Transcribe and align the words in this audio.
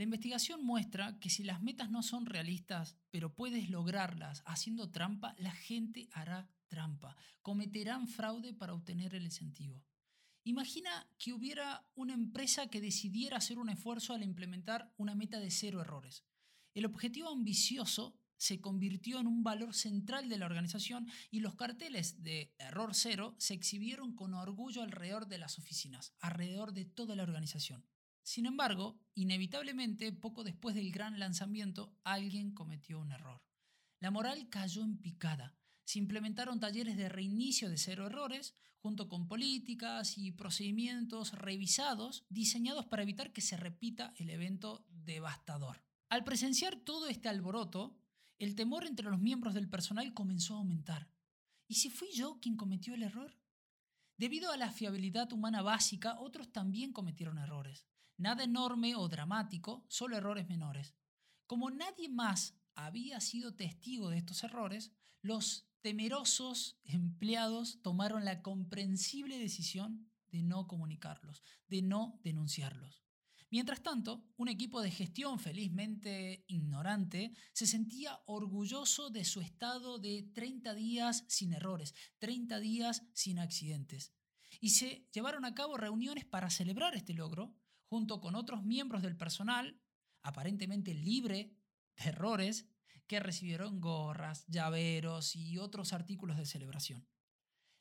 La 0.00 0.04
investigación 0.04 0.64
muestra 0.64 1.18
que 1.20 1.28
si 1.28 1.44
las 1.44 1.60
metas 1.60 1.90
no 1.90 2.02
son 2.02 2.24
realistas, 2.24 2.96
pero 3.10 3.34
puedes 3.34 3.68
lograrlas 3.68 4.42
haciendo 4.46 4.90
trampa, 4.90 5.34
la 5.36 5.50
gente 5.50 6.08
hará 6.12 6.48
trampa, 6.68 7.18
cometerán 7.42 8.08
fraude 8.08 8.54
para 8.54 8.72
obtener 8.72 9.14
el 9.14 9.24
incentivo. 9.24 9.84
Imagina 10.42 11.06
que 11.18 11.34
hubiera 11.34 11.86
una 11.96 12.14
empresa 12.14 12.68
que 12.68 12.80
decidiera 12.80 13.36
hacer 13.36 13.58
un 13.58 13.68
esfuerzo 13.68 14.14
al 14.14 14.22
implementar 14.22 14.90
una 14.96 15.14
meta 15.14 15.38
de 15.38 15.50
cero 15.50 15.82
errores. 15.82 16.24
El 16.72 16.86
objetivo 16.86 17.28
ambicioso 17.28 18.18
se 18.38 18.58
convirtió 18.58 19.20
en 19.20 19.26
un 19.26 19.42
valor 19.42 19.74
central 19.74 20.30
de 20.30 20.38
la 20.38 20.46
organización 20.46 21.08
y 21.30 21.40
los 21.40 21.56
carteles 21.56 22.22
de 22.22 22.54
error 22.56 22.94
cero 22.94 23.34
se 23.36 23.52
exhibieron 23.52 24.14
con 24.14 24.32
orgullo 24.32 24.82
alrededor 24.82 25.28
de 25.28 25.36
las 25.36 25.58
oficinas, 25.58 26.14
alrededor 26.20 26.72
de 26.72 26.86
toda 26.86 27.14
la 27.16 27.22
organización. 27.22 27.84
Sin 28.22 28.46
embargo, 28.46 29.00
inevitablemente, 29.14 30.12
poco 30.12 30.44
después 30.44 30.74
del 30.74 30.92
gran 30.92 31.18
lanzamiento, 31.18 31.98
alguien 32.04 32.52
cometió 32.52 32.98
un 33.00 33.12
error. 33.12 33.42
La 34.00 34.10
moral 34.10 34.48
cayó 34.48 34.82
en 34.82 34.98
picada. 34.98 35.56
Se 35.84 35.98
implementaron 35.98 36.60
talleres 36.60 36.96
de 36.96 37.08
reinicio 37.08 37.68
de 37.68 37.76
cero 37.76 38.06
errores, 38.06 38.54
junto 38.78 39.08
con 39.08 39.28
políticas 39.28 40.16
y 40.16 40.32
procedimientos 40.32 41.32
revisados 41.32 42.24
diseñados 42.28 42.86
para 42.86 43.02
evitar 43.02 43.32
que 43.32 43.40
se 43.40 43.56
repita 43.56 44.14
el 44.16 44.30
evento 44.30 44.86
devastador. 44.88 45.84
Al 46.08 46.24
presenciar 46.24 46.76
todo 46.76 47.08
este 47.08 47.28
alboroto, 47.28 47.98
el 48.38 48.54
temor 48.54 48.86
entre 48.86 49.10
los 49.10 49.20
miembros 49.20 49.52
del 49.52 49.68
personal 49.68 50.14
comenzó 50.14 50.54
a 50.54 50.58
aumentar. 50.58 51.10
¿Y 51.68 51.74
si 51.74 51.90
fui 51.90 52.08
yo 52.12 52.40
quien 52.40 52.56
cometió 52.56 52.94
el 52.94 53.02
error? 53.02 53.36
Debido 54.16 54.50
a 54.50 54.56
la 54.56 54.70
fiabilidad 54.70 55.32
humana 55.32 55.62
básica, 55.62 56.18
otros 56.18 56.50
también 56.50 56.92
cometieron 56.92 57.38
errores. 57.38 57.86
Nada 58.20 58.44
enorme 58.44 58.96
o 58.96 59.08
dramático, 59.08 59.86
solo 59.88 60.14
errores 60.14 60.46
menores. 60.46 60.94
Como 61.46 61.70
nadie 61.70 62.10
más 62.10 62.54
había 62.74 63.18
sido 63.18 63.54
testigo 63.54 64.10
de 64.10 64.18
estos 64.18 64.44
errores, 64.44 64.92
los 65.22 65.70
temerosos 65.80 66.78
empleados 66.84 67.80
tomaron 67.80 68.26
la 68.26 68.42
comprensible 68.42 69.38
decisión 69.38 70.10
de 70.28 70.42
no 70.42 70.66
comunicarlos, 70.66 71.42
de 71.66 71.80
no 71.80 72.20
denunciarlos. 72.22 73.02
Mientras 73.48 73.82
tanto, 73.82 74.22
un 74.36 74.48
equipo 74.48 74.82
de 74.82 74.90
gestión 74.90 75.38
felizmente 75.38 76.44
ignorante 76.46 77.32
se 77.54 77.66
sentía 77.66 78.20
orgulloso 78.26 79.08
de 79.08 79.24
su 79.24 79.40
estado 79.40 79.98
de 79.98 80.30
30 80.34 80.74
días 80.74 81.24
sin 81.26 81.54
errores, 81.54 81.94
30 82.18 82.60
días 82.60 83.02
sin 83.14 83.38
accidentes. 83.38 84.12
Y 84.60 84.70
se 84.70 85.08
llevaron 85.10 85.46
a 85.46 85.54
cabo 85.54 85.78
reuniones 85.78 86.26
para 86.26 86.50
celebrar 86.50 86.94
este 86.94 87.14
logro, 87.14 87.56
junto 87.90 88.20
con 88.20 88.36
otros 88.36 88.62
miembros 88.62 89.02
del 89.02 89.16
personal, 89.16 89.78
aparentemente 90.22 90.94
libre 90.94 91.56
de 91.96 92.10
errores, 92.10 92.68
que 93.08 93.18
recibieron 93.18 93.80
gorras, 93.80 94.46
llaveros 94.46 95.34
y 95.34 95.58
otros 95.58 95.92
artículos 95.92 96.36
de 96.36 96.46
celebración. 96.46 97.08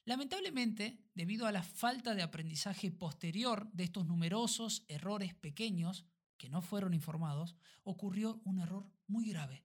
Lamentablemente, 0.04 1.06
debido 1.14 1.46
a 1.46 1.52
la 1.52 1.62
falta 1.62 2.16
de 2.16 2.24
aprendizaje 2.24 2.90
posterior 2.90 3.72
de 3.72 3.84
estos 3.84 4.08
numerosos 4.08 4.84
errores 4.88 5.36
pequeños 5.36 6.08
que 6.38 6.50
no 6.50 6.64
fueron 6.64 6.96
informados, 6.96 7.56
ocurrió 7.84 8.42
un 8.46 8.60
error 8.60 8.92
muy 9.06 9.30
grave. 9.30 9.64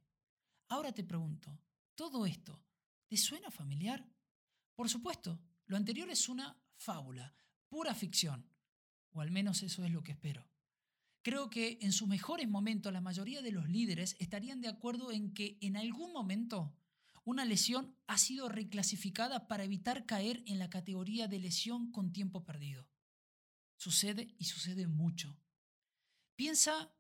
Ahora 0.69 0.93
te 0.93 1.05
pregunto, 1.05 1.59
¿todo 1.95 2.27
esto 2.27 2.63
te 3.07 3.17
suena 3.17 3.51
familiar? 3.51 4.07
Por 4.75 4.91
supuesto, 4.91 5.41
lo 5.65 5.79
anterior 5.79 6.11
es 6.11 6.29
una 6.29 6.61
fábula, 6.77 7.35
pura 7.71 7.95
ficción, 7.95 8.47
o 9.15 9.23
al 9.23 9.31
menos 9.31 9.63
eso 9.63 9.85
es 9.85 9.93
lo 9.93 10.03
que 10.03 10.13
espero. 10.13 10.47
Creo 11.23 11.49
que 11.49 11.79
en 11.81 11.93
sus 11.93 12.07
mejores 12.07 12.49
momentos 12.49 12.93
la 12.93 13.01
mayoría 13.01 13.41
de 13.41 13.53
los 13.53 13.67
líderes 13.69 14.17
estarían 14.19 14.61
de 14.61 14.69
acuerdo 14.69 15.11
en 15.11 15.33
que 15.33 15.57
en 15.63 15.79
algún 15.79 16.13
momento 16.13 16.77
una 17.25 17.47
lesión 17.47 17.97
ha 18.07 18.19
sido 18.19 18.51
reclasificada 18.51 19.49
para 19.49 19.65
evitar 19.65 20.05
caer 20.05 20.43
en 20.47 20.59
la 20.59 20.69
categoría 20.69 21.27
de 21.27 21.39
lesión 21.39 21.91
con 21.91 22.13
tiempo 22.13 22.45
perdido. 22.45 22.87
Sucede 23.77 24.35
y 24.39 24.45
sucede 24.45 24.87
mucho. 24.87 25.39
Piensa 26.37 26.93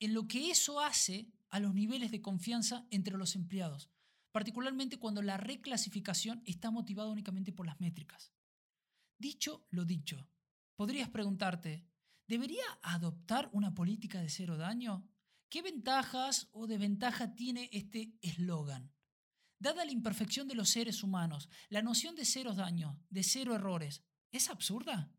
en 0.00 0.14
lo 0.14 0.26
que 0.26 0.50
eso 0.50 0.80
hace 0.80 1.30
a 1.50 1.60
los 1.60 1.74
niveles 1.74 2.10
de 2.10 2.22
confianza 2.22 2.86
entre 2.90 3.16
los 3.16 3.36
empleados, 3.36 3.90
particularmente 4.32 4.98
cuando 4.98 5.22
la 5.22 5.36
reclasificación 5.36 6.42
está 6.46 6.72
motivada 6.72 7.10
únicamente 7.10 7.52
por 7.52 7.66
las 7.66 7.80
métricas. 7.80 8.32
Dicho 9.18 9.64
lo 9.70 9.84
dicho, 9.84 10.28
podrías 10.76 11.08
preguntarte, 11.08 11.86
¿debería 12.26 12.64
adoptar 12.82 13.48
una 13.52 13.74
política 13.74 14.20
de 14.20 14.28
cero 14.28 14.56
daño? 14.56 15.08
¿Qué 15.48 15.62
ventajas 15.62 16.48
o 16.52 16.66
desventajas 16.66 17.34
tiene 17.34 17.68
este 17.72 18.14
eslogan? 18.22 18.92
Dada 19.58 19.84
la 19.84 19.92
imperfección 19.92 20.48
de 20.48 20.54
los 20.54 20.70
seres 20.70 21.02
humanos, 21.02 21.48
la 21.68 21.82
noción 21.82 22.16
de 22.16 22.24
cero 22.24 22.54
daños, 22.54 22.96
de 23.10 23.22
cero 23.22 23.54
errores, 23.54 24.02
¿es 24.32 24.48
absurda? 24.48 25.12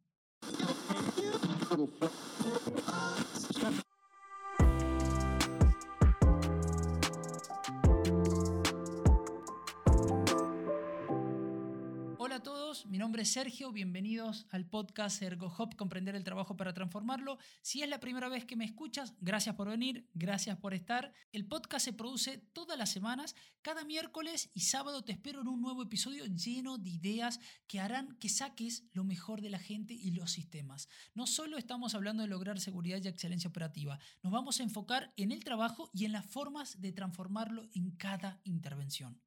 Mi 12.87 12.97
nombre 12.97 13.23
es 13.23 13.31
Sergio, 13.31 13.71
bienvenidos 13.71 14.45
al 14.49 14.65
podcast 14.65 15.21
ErgoHop, 15.21 15.75
Comprender 15.75 16.15
el 16.15 16.23
Trabajo 16.23 16.57
para 16.57 16.73
Transformarlo. 16.73 17.37
Si 17.61 17.81
es 17.81 17.89
la 17.89 17.99
primera 17.99 18.29
vez 18.29 18.45
que 18.45 18.55
me 18.55 18.65
escuchas, 18.65 19.15
gracias 19.21 19.55
por 19.55 19.69
venir, 19.69 20.09
gracias 20.13 20.57
por 20.57 20.73
estar. 20.73 21.13
El 21.31 21.45
podcast 21.45 21.85
se 21.85 21.93
produce 21.93 22.37
todas 22.37 22.77
las 22.77 22.91
semanas, 22.91 23.35
cada 23.61 23.85
miércoles 23.85 24.49
y 24.53 24.61
sábado 24.61 25.03
te 25.03 25.13
espero 25.13 25.41
en 25.41 25.47
un 25.47 25.61
nuevo 25.61 25.83
episodio 25.83 26.25
lleno 26.25 26.77
de 26.77 26.89
ideas 26.89 27.39
que 27.67 27.79
harán 27.79 28.17
que 28.17 28.29
saques 28.29 28.85
lo 28.91 29.03
mejor 29.03 29.41
de 29.41 29.49
la 29.49 29.59
gente 29.59 29.93
y 29.93 30.11
los 30.11 30.31
sistemas. 30.31 30.89
No 31.13 31.27
solo 31.27 31.57
estamos 31.57 31.95
hablando 31.95 32.23
de 32.23 32.29
lograr 32.29 32.59
seguridad 32.59 32.99
y 33.03 33.07
excelencia 33.07 33.49
operativa, 33.49 33.99
nos 34.21 34.33
vamos 34.33 34.59
a 34.59 34.63
enfocar 34.63 35.13
en 35.15 35.31
el 35.31 35.43
trabajo 35.43 35.89
y 35.93 36.05
en 36.05 36.11
las 36.11 36.25
formas 36.25 36.81
de 36.81 36.91
transformarlo 36.91 37.69
en 37.73 37.91
cada 37.91 38.41
intervención. 38.43 39.21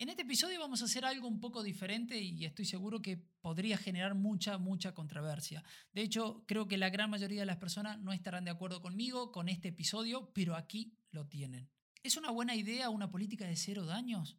En 0.00 0.08
este 0.08 0.22
episodio 0.22 0.58
vamos 0.58 0.80
a 0.80 0.86
hacer 0.86 1.04
algo 1.04 1.28
un 1.28 1.40
poco 1.40 1.62
diferente 1.62 2.18
y 2.18 2.46
estoy 2.46 2.64
seguro 2.64 3.02
que 3.02 3.18
podría 3.18 3.76
generar 3.76 4.14
mucha, 4.14 4.56
mucha 4.56 4.94
controversia. 4.94 5.62
De 5.92 6.00
hecho, 6.00 6.42
creo 6.46 6.66
que 6.66 6.78
la 6.78 6.88
gran 6.88 7.10
mayoría 7.10 7.40
de 7.40 7.46
las 7.46 7.58
personas 7.58 8.00
no 8.00 8.14
estarán 8.14 8.46
de 8.46 8.50
acuerdo 8.50 8.80
conmigo 8.80 9.30
con 9.30 9.50
este 9.50 9.68
episodio, 9.68 10.32
pero 10.32 10.56
aquí 10.56 10.94
lo 11.10 11.26
tienen. 11.26 11.68
¿Es 12.02 12.16
una 12.16 12.30
buena 12.30 12.54
idea 12.54 12.88
una 12.88 13.10
política 13.10 13.44
de 13.44 13.56
cero 13.56 13.84
daños? 13.84 14.38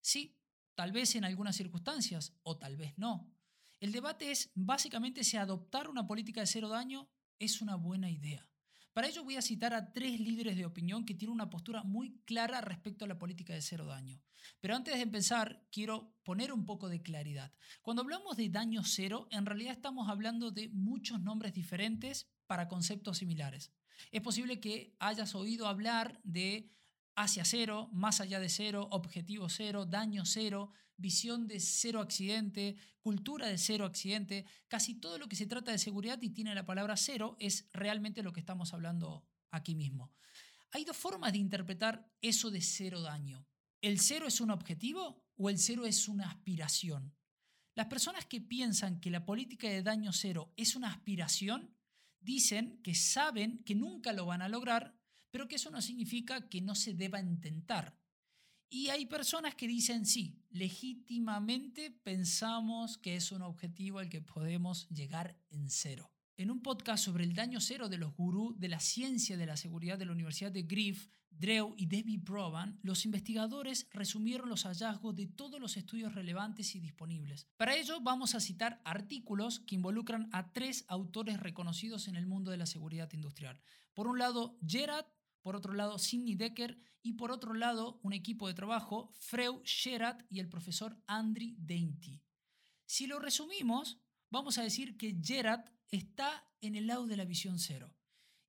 Sí, 0.00 0.40
tal 0.74 0.90
vez 0.90 1.14
en 1.14 1.24
algunas 1.24 1.54
circunstancias 1.54 2.32
o 2.42 2.58
tal 2.58 2.76
vez 2.76 2.98
no. 2.98 3.32
El 3.78 3.92
debate 3.92 4.32
es 4.32 4.50
básicamente 4.56 5.22
si 5.22 5.36
adoptar 5.36 5.88
una 5.88 6.08
política 6.08 6.40
de 6.40 6.48
cero 6.48 6.68
daño 6.68 7.08
es 7.38 7.62
una 7.62 7.76
buena 7.76 8.10
idea. 8.10 8.50
Para 8.96 9.08
ello 9.08 9.24
voy 9.24 9.36
a 9.36 9.42
citar 9.42 9.74
a 9.74 9.92
tres 9.92 10.18
líderes 10.18 10.56
de 10.56 10.64
opinión 10.64 11.04
que 11.04 11.12
tienen 11.12 11.34
una 11.34 11.50
postura 11.50 11.82
muy 11.82 12.22
clara 12.24 12.62
respecto 12.62 13.04
a 13.04 13.08
la 13.08 13.18
política 13.18 13.52
de 13.52 13.60
cero 13.60 13.84
daño. 13.84 14.22
Pero 14.58 14.74
antes 14.74 14.94
de 14.94 15.02
empezar, 15.02 15.62
quiero 15.70 16.16
poner 16.24 16.50
un 16.50 16.64
poco 16.64 16.88
de 16.88 17.02
claridad. 17.02 17.52
Cuando 17.82 18.00
hablamos 18.00 18.38
de 18.38 18.48
daño 18.48 18.84
cero, 18.84 19.28
en 19.30 19.44
realidad 19.44 19.74
estamos 19.74 20.08
hablando 20.08 20.50
de 20.50 20.70
muchos 20.70 21.20
nombres 21.20 21.52
diferentes 21.52 22.30
para 22.46 22.68
conceptos 22.68 23.18
similares. 23.18 23.70
Es 24.12 24.22
posible 24.22 24.60
que 24.60 24.96
hayas 24.98 25.34
oído 25.34 25.66
hablar 25.66 26.18
de 26.24 26.72
hacia 27.16 27.44
cero, 27.44 27.88
más 27.92 28.20
allá 28.20 28.38
de 28.38 28.48
cero, 28.48 28.88
objetivo 28.90 29.48
cero, 29.48 29.86
daño 29.86 30.24
cero, 30.26 30.70
visión 30.96 31.48
de 31.48 31.60
cero 31.60 32.00
accidente, 32.00 32.76
cultura 33.00 33.48
de 33.48 33.58
cero 33.58 33.86
accidente, 33.86 34.44
casi 34.68 34.94
todo 34.94 35.18
lo 35.18 35.28
que 35.28 35.36
se 35.36 35.46
trata 35.46 35.72
de 35.72 35.78
seguridad 35.78 36.20
y 36.20 36.30
tiene 36.30 36.54
la 36.54 36.66
palabra 36.66 36.96
cero 36.96 37.36
es 37.40 37.68
realmente 37.72 38.22
lo 38.22 38.32
que 38.32 38.40
estamos 38.40 38.74
hablando 38.74 39.26
aquí 39.50 39.74
mismo. 39.74 40.12
Hay 40.72 40.84
dos 40.84 40.96
formas 40.96 41.32
de 41.32 41.38
interpretar 41.38 42.12
eso 42.20 42.50
de 42.50 42.60
cero 42.60 43.00
daño. 43.00 43.46
¿El 43.80 43.98
cero 44.00 44.26
es 44.26 44.40
un 44.40 44.50
objetivo 44.50 45.24
o 45.36 45.48
el 45.48 45.58
cero 45.58 45.86
es 45.86 46.08
una 46.08 46.28
aspiración? 46.28 47.16
Las 47.74 47.86
personas 47.86 48.26
que 48.26 48.40
piensan 48.40 49.00
que 49.00 49.10
la 49.10 49.24
política 49.24 49.68
de 49.68 49.82
daño 49.82 50.12
cero 50.12 50.52
es 50.56 50.76
una 50.76 50.90
aspiración 50.90 51.74
dicen 52.20 52.80
que 52.82 52.94
saben 52.94 53.62
que 53.64 53.74
nunca 53.74 54.12
lo 54.12 54.26
van 54.26 54.42
a 54.42 54.48
lograr, 54.48 54.98
pero 55.36 55.48
que 55.48 55.56
eso 55.56 55.70
no 55.70 55.82
significa 55.82 56.48
que 56.48 56.62
no 56.62 56.74
se 56.74 56.94
deba 56.94 57.20
intentar. 57.20 57.94
Y 58.70 58.88
hay 58.88 59.04
personas 59.04 59.54
que 59.54 59.68
dicen, 59.68 60.06
sí, 60.06 60.40
legítimamente 60.48 61.90
pensamos 61.90 62.96
que 62.96 63.16
es 63.16 63.32
un 63.32 63.42
objetivo 63.42 63.98
al 63.98 64.08
que 64.08 64.22
podemos 64.22 64.88
llegar 64.88 65.38
en 65.50 65.68
cero. 65.68 66.10
en 66.38 66.50
un 66.50 66.62
podcast 66.62 67.04
sobre 67.04 67.24
el 67.24 67.34
daño 67.34 67.60
cero 67.60 67.90
de 67.90 67.98
los 67.98 68.14
gurús 68.14 68.58
de 68.58 68.68
la 68.68 68.80
ciencia 68.80 69.36
de 69.36 69.44
la 69.44 69.58
seguridad 69.58 69.98
de 69.98 70.06
la 70.06 70.12
Universidad 70.12 70.52
de 70.52 70.62
Griff, 70.62 71.08
Drew 71.30 71.74
y 71.76 71.84
Debbie 71.84 72.18
Provan, 72.18 72.78
los 72.82 73.04
investigadores 73.04 73.88
resumieron 73.90 74.48
los 74.48 74.64
hallazgos 74.64 75.14
de 75.16 75.26
todos 75.26 75.60
los 75.60 75.76
estudios 75.76 76.14
relevantes 76.14 76.74
y 76.74 76.80
disponibles. 76.80 77.46
Para 77.58 77.76
ello 77.76 78.00
vamos 78.00 78.34
a 78.34 78.40
citar 78.40 78.80
artículos 78.84 79.60
que 79.60 79.74
involucran 79.74 80.30
a 80.32 80.52
tres 80.54 80.86
autores 80.88 81.40
reconocidos 81.40 82.08
en 82.08 82.16
el 82.16 82.26
mundo 82.26 82.50
de 82.50 82.56
la 82.56 82.66
seguridad 82.66 83.12
industrial. 83.12 83.60
Por 83.94 84.08
un 84.08 84.18
lado, 84.18 84.58
Gerard, 84.66 85.06
por 85.46 85.54
otro 85.54 85.74
lado, 85.74 85.96
Sidney 86.00 86.34
Decker 86.34 86.76
y 87.04 87.12
por 87.12 87.30
otro 87.30 87.54
lado, 87.54 88.00
un 88.02 88.12
equipo 88.12 88.48
de 88.48 88.54
trabajo, 88.54 89.12
Freud 89.12 89.60
Gerard 89.64 90.26
y 90.28 90.40
el 90.40 90.48
profesor 90.48 91.00
Andrew 91.06 91.54
Dainty. 91.56 92.20
Si 92.84 93.06
lo 93.06 93.20
resumimos, 93.20 94.00
vamos 94.28 94.58
a 94.58 94.64
decir 94.64 94.96
que 94.96 95.16
Gerard 95.22 95.70
está 95.88 96.50
en 96.60 96.74
el 96.74 96.88
lado 96.88 97.06
de 97.06 97.16
la 97.16 97.24
visión 97.24 97.60
cero. 97.60 97.94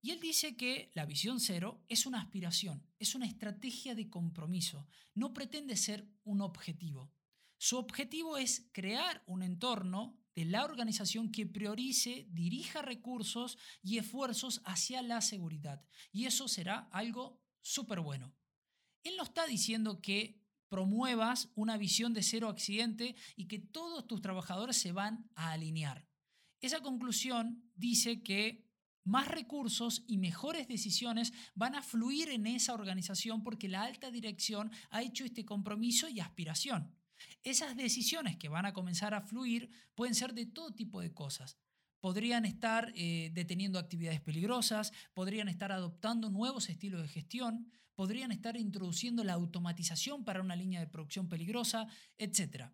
Y 0.02 0.10
él 0.10 0.18
dice 0.18 0.56
que 0.56 0.90
la 0.92 1.06
visión 1.06 1.38
cero 1.38 1.84
es 1.86 2.04
una 2.04 2.20
aspiración, 2.20 2.84
es 2.98 3.14
una 3.14 3.26
estrategia 3.26 3.94
de 3.94 4.10
compromiso, 4.10 4.88
no 5.14 5.32
pretende 5.32 5.76
ser 5.76 6.10
un 6.24 6.40
objetivo. 6.40 7.12
Su 7.58 7.76
objetivo 7.78 8.38
es 8.38 8.70
crear 8.72 9.22
un 9.26 9.44
entorno 9.44 10.18
de 10.38 10.44
la 10.44 10.64
organización 10.64 11.32
que 11.32 11.46
priorice, 11.46 12.28
dirija 12.30 12.80
recursos 12.80 13.58
y 13.82 13.98
esfuerzos 13.98 14.62
hacia 14.64 15.02
la 15.02 15.20
seguridad. 15.20 15.84
Y 16.12 16.26
eso 16.26 16.46
será 16.46 16.88
algo 16.92 17.42
súper 17.60 17.98
bueno. 17.98 18.32
Él 19.02 19.16
no 19.16 19.24
está 19.24 19.48
diciendo 19.48 20.00
que 20.00 20.40
promuevas 20.68 21.50
una 21.56 21.76
visión 21.76 22.14
de 22.14 22.22
cero 22.22 22.48
accidente 22.48 23.16
y 23.34 23.48
que 23.48 23.58
todos 23.58 24.06
tus 24.06 24.22
trabajadores 24.22 24.76
se 24.76 24.92
van 24.92 25.28
a 25.34 25.50
alinear. 25.50 26.06
Esa 26.60 26.82
conclusión 26.82 27.68
dice 27.74 28.22
que 28.22 28.64
más 29.02 29.26
recursos 29.26 30.04
y 30.06 30.18
mejores 30.18 30.68
decisiones 30.68 31.32
van 31.56 31.74
a 31.74 31.82
fluir 31.82 32.28
en 32.28 32.46
esa 32.46 32.74
organización 32.74 33.42
porque 33.42 33.68
la 33.68 33.82
alta 33.82 34.12
dirección 34.12 34.70
ha 34.90 35.02
hecho 35.02 35.24
este 35.24 35.44
compromiso 35.44 36.08
y 36.08 36.20
aspiración. 36.20 36.94
Esas 37.42 37.76
decisiones 37.76 38.36
que 38.36 38.48
van 38.48 38.66
a 38.66 38.72
comenzar 38.72 39.14
a 39.14 39.22
fluir 39.22 39.70
pueden 39.94 40.14
ser 40.14 40.34
de 40.34 40.46
todo 40.46 40.74
tipo 40.74 41.00
de 41.00 41.12
cosas. 41.12 41.56
Podrían 42.00 42.44
estar 42.44 42.92
eh, 42.94 43.30
deteniendo 43.32 43.78
actividades 43.78 44.20
peligrosas, 44.20 44.92
podrían 45.14 45.48
estar 45.48 45.72
adoptando 45.72 46.30
nuevos 46.30 46.68
estilos 46.68 47.02
de 47.02 47.08
gestión, 47.08 47.72
podrían 47.94 48.30
estar 48.30 48.56
introduciendo 48.56 49.24
la 49.24 49.32
automatización 49.32 50.24
para 50.24 50.40
una 50.40 50.54
línea 50.54 50.78
de 50.78 50.86
producción 50.86 51.28
peligrosa, 51.28 51.88
etc. 52.16 52.70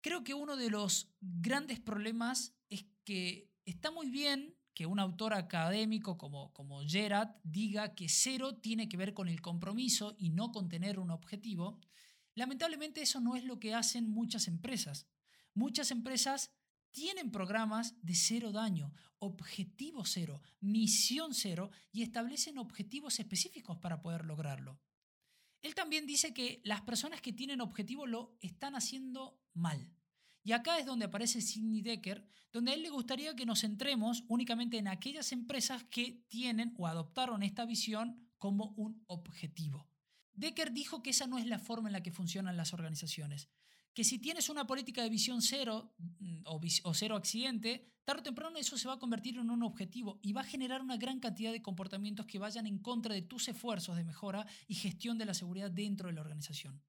Creo 0.00 0.24
que 0.24 0.32
uno 0.34 0.56
de 0.56 0.70
los 0.70 1.12
grandes 1.20 1.80
problemas 1.80 2.54
es 2.70 2.86
que 3.04 3.50
está 3.66 3.90
muy 3.90 4.08
bien 4.08 4.56
que 4.72 4.86
un 4.86 4.98
autor 4.98 5.34
académico 5.34 6.16
como, 6.16 6.52
como 6.52 6.82
Gerard 6.86 7.30
diga 7.42 7.94
que 7.94 8.08
cero 8.08 8.56
tiene 8.56 8.88
que 8.88 8.96
ver 8.96 9.14
con 9.14 9.28
el 9.28 9.40
compromiso 9.40 10.14
y 10.18 10.30
no 10.30 10.52
con 10.52 10.68
tener 10.68 10.98
un 10.98 11.10
objetivo, 11.10 11.80
lamentablemente 12.36 13.02
eso 13.02 13.20
no 13.20 13.34
es 13.34 13.44
lo 13.44 13.58
que 13.58 13.74
hacen 13.74 14.08
muchas 14.08 14.46
empresas. 14.46 15.08
Muchas 15.54 15.90
empresas 15.90 16.52
tienen 16.92 17.30
programas 17.30 17.94
de 18.02 18.14
cero 18.14 18.52
daño, 18.52 18.94
objetivo 19.18 20.04
cero, 20.04 20.40
misión 20.60 21.34
cero 21.34 21.70
y 21.92 22.02
establecen 22.02 22.58
objetivos 22.58 23.18
específicos 23.18 23.78
para 23.78 24.00
poder 24.00 24.24
lograrlo. 24.24 24.80
Él 25.62 25.74
también 25.74 26.06
dice 26.06 26.32
que 26.32 26.60
las 26.64 26.82
personas 26.82 27.20
que 27.20 27.32
tienen 27.32 27.60
objetivo 27.60 28.06
lo 28.06 28.38
están 28.40 28.76
haciendo 28.76 29.42
mal. 29.52 29.92
Y 30.44 30.52
acá 30.52 30.78
es 30.78 30.86
donde 30.86 31.06
aparece 31.06 31.40
Sidney 31.40 31.82
Decker, 31.82 32.24
donde 32.52 32.72
él 32.72 32.82
le 32.82 32.90
gustaría 32.90 33.34
que 33.34 33.46
nos 33.46 33.62
centremos 33.62 34.24
únicamente 34.28 34.78
en 34.78 34.88
aquellas 34.88 35.32
empresas 35.32 35.84
que 35.84 36.24
tienen 36.28 36.72
o 36.78 36.86
adoptaron 36.86 37.42
esta 37.42 37.66
visión 37.66 38.30
como 38.38 38.74
un 38.76 39.02
objetivo. 39.06 39.90
Decker 40.36 40.72
dijo 40.72 41.02
que 41.02 41.10
esa 41.10 41.26
no 41.26 41.38
es 41.38 41.46
la 41.46 41.58
forma 41.58 41.88
en 41.88 41.92
la 41.92 42.02
que 42.02 42.12
funcionan 42.12 42.56
las 42.56 42.72
organizaciones, 42.72 43.48
que 43.94 44.04
si 44.04 44.18
tienes 44.18 44.48
una 44.48 44.66
política 44.66 45.02
de 45.02 45.10
visión 45.10 45.40
cero 45.42 45.94
mm, 45.98 46.42
o, 46.44 46.94
cero 46.94 47.16
accidente, 47.16 47.90
tarde 48.04 48.20
o 48.20 48.24
temprano 48.24 48.58
eso 48.58 48.76
se 48.76 48.86
va 48.86 48.94
a 48.94 48.98
convertir 48.98 49.38
en 49.38 49.50
un 49.50 49.62
objetivo 49.62 50.20
y 50.22 50.32
va 50.32 50.42
a 50.42 50.44
generar 50.44 50.82
una 50.82 50.96
gran 50.96 51.18
cantidad 51.18 51.50
de 51.50 51.62
comportamientos 51.62 52.26
que 52.26 52.38
vayan 52.38 52.66
en 52.66 52.78
contra 52.78 53.14
de 53.14 53.22
tus 53.22 53.48
esfuerzos 53.48 53.96
de 53.96 54.04
mejora 54.04 54.46
y 54.68 54.74
gestión 54.74 55.18
de 55.18 55.24
la 55.24 55.34
seguridad 55.34 55.70
dentro 55.70 56.08
de 56.08 56.14
la 56.14 56.20
organización. 56.20 56.82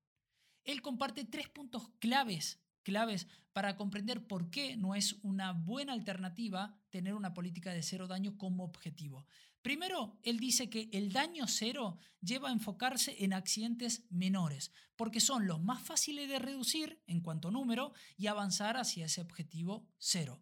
Él 0.63 0.81
comparte 0.81 1.23
tres 1.23 1.47
puntos 1.47 1.89
claves 1.99 2.59
claves 2.87 3.27
para 3.51 3.75
comprender 3.75 4.25
por 4.27 4.49
qué 4.49 4.77
no 4.77 4.95
es 4.95 5.17
una 5.21 5.51
buena 5.51 5.91
alternativa 5.91 6.79
tener 6.89 7.15
una 7.15 7.33
política 7.33 7.73
de 7.73 7.83
cero 7.83 8.07
daño 8.07 8.37
como 8.37 8.63
objetivo. 8.63 9.25
Primero, 9.67 10.17
él 10.23 10.39
dice 10.39 10.69
que 10.69 10.89
el 10.93 11.11
daño 11.11 11.45
cero 11.45 11.99
lleva 12.21 12.47
a 12.47 12.53
enfocarse 12.53 13.21
en 13.25 13.33
accidentes 13.33 14.05
menores, 14.09 14.71
porque 14.95 15.19
son 15.19 15.45
los 15.45 15.61
más 15.61 15.83
fáciles 15.83 16.29
de 16.29 16.39
reducir 16.39 17.03
en 17.05 17.19
cuanto 17.19 17.49
a 17.49 17.51
número 17.51 17.91
y 18.15 18.27
avanzar 18.27 18.77
hacia 18.77 19.07
ese 19.07 19.19
objetivo 19.19 19.85
cero. 19.97 20.41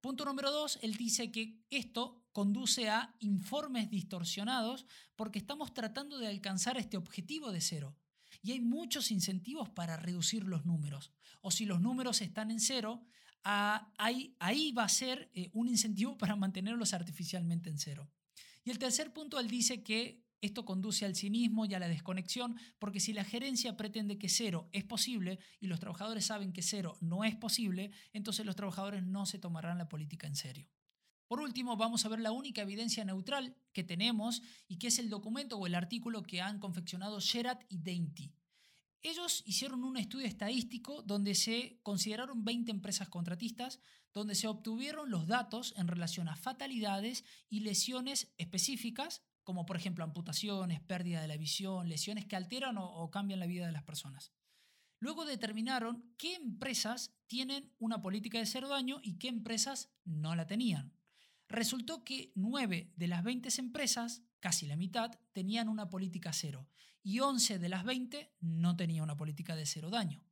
Punto 0.00 0.24
número 0.24 0.50
dos, 0.50 0.80
él 0.82 0.96
dice 0.96 1.30
que 1.30 1.62
esto 1.70 2.26
conduce 2.32 2.90
a 2.90 3.14
informes 3.20 3.90
distorsionados 3.90 4.86
porque 5.14 5.38
estamos 5.38 5.72
tratando 5.72 6.18
de 6.18 6.26
alcanzar 6.26 6.76
este 6.76 6.96
objetivo 6.96 7.52
de 7.52 7.60
cero 7.60 7.96
y 8.42 8.50
hay 8.50 8.60
muchos 8.60 9.12
incentivos 9.12 9.68
para 9.68 9.96
reducir 9.96 10.42
los 10.42 10.66
números. 10.66 11.12
O 11.42 11.52
si 11.52 11.64
los 11.64 11.80
números 11.80 12.22
están 12.22 12.50
en 12.50 12.58
cero, 12.58 13.06
ahí, 13.44 14.72
va 14.72 14.82
a 14.82 14.88
ser 14.88 15.30
eh, 15.32 15.50
un 15.52 15.68
incentivo 15.68 16.18
para 16.18 16.34
mantenerlos 16.34 16.92
artificialmente 16.92 17.70
en 17.70 17.78
cero. 17.78 18.10
Y 18.64 18.70
el 18.70 18.78
tercer 18.78 19.12
punto, 19.12 19.38
él 19.38 19.48
dice 19.48 19.82
que 19.82 20.24
esto 20.40 20.64
conduce 20.64 21.06
al 21.06 21.16
cinismo 21.16 21.64
y 21.64 21.74
a 21.74 21.78
la 21.78 21.88
desconexión, 21.88 22.58
porque 22.78 23.00
si 23.00 23.12
la 23.12 23.24
gerencia 23.24 23.76
pretende 23.76 24.18
que 24.18 24.28
cero 24.28 24.68
es 24.72 24.84
posible 24.84 25.38
y 25.60 25.68
los 25.68 25.80
trabajadores 25.80 26.26
saben 26.26 26.52
que 26.52 26.62
cero 26.62 26.98
no 27.00 27.24
es 27.24 27.34
posible, 27.34 27.92
entonces 28.12 28.44
los 28.44 28.56
trabajadores 28.56 29.04
no 29.04 29.24
se 29.24 29.38
tomarán 29.38 29.78
la 29.78 29.88
política 29.88 30.26
en 30.26 30.36
serio. 30.36 30.68
Por 31.26 31.40
último, 31.40 31.76
vamos 31.76 32.04
a 32.04 32.08
ver 32.10 32.20
la 32.20 32.32
única 32.32 32.62
evidencia 32.62 33.04
neutral 33.04 33.56
que 33.72 33.84
tenemos 33.84 34.42
y 34.68 34.76
que 34.76 34.88
es 34.88 34.98
el 34.98 35.08
documento 35.08 35.56
o 35.56 35.66
el 35.66 35.74
artículo 35.74 36.22
que 36.22 36.42
han 36.42 36.58
confeccionado 36.58 37.20
Sherat 37.20 37.64
y 37.70 37.78
Dainty. 37.78 38.34
Ellos 39.04 39.42
hicieron 39.44 39.84
un 39.84 39.98
estudio 39.98 40.26
estadístico 40.26 41.02
donde 41.02 41.34
se 41.34 41.78
consideraron 41.82 42.42
20 42.42 42.70
empresas 42.70 43.10
contratistas, 43.10 43.78
donde 44.14 44.34
se 44.34 44.48
obtuvieron 44.48 45.10
los 45.10 45.26
datos 45.26 45.74
en 45.76 45.88
relación 45.88 46.26
a 46.26 46.36
fatalidades 46.36 47.22
y 47.50 47.60
lesiones 47.60 48.32
específicas, 48.38 49.22
como 49.42 49.66
por 49.66 49.76
ejemplo 49.76 50.04
amputaciones, 50.04 50.80
pérdida 50.80 51.20
de 51.20 51.28
la 51.28 51.36
visión, 51.36 51.90
lesiones 51.90 52.24
que 52.24 52.34
alteran 52.34 52.78
o, 52.78 53.10
cambian 53.10 53.40
la 53.40 53.46
vida 53.46 53.66
de 53.66 53.72
las 53.72 53.82
personas. 53.82 54.32
Luego 55.00 55.26
determinaron 55.26 56.14
qué 56.16 56.36
empresas 56.36 57.14
tienen 57.26 57.74
una 57.78 58.00
política 58.00 58.38
de 58.38 58.46
cero 58.46 58.68
daño 58.68 59.00
y 59.02 59.18
qué 59.18 59.28
empresas 59.28 59.92
no 60.04 60.34
la 60.34 60.46
tenían. 60.46 60.94
Resultó 61.46 62.04
que 62.04 62.32
9 62.36 62.94
de 62.96 63.08
las 63.08 63.22
20 63.22 63.50
empresas, 63.58 64.22
casi 64.44 64.66
la 64.66 64.76
mitad, 64.76 65.10
tenían 65.32 65.70
una 65.70 65.88
política 65.88 66.30
cero 66.34 66.68
y 67.02 67.20
11 67.20 67.58
de 67.58 67.68
las 67.70 67.82
20 67.82 68.36
no 68.40 68.76
tenían 68.76 69.04
una 69.04 69.16
política 69.16 69.56
de 69.56 69.64
cero 69.64 69.88
daño. 69.88 70.22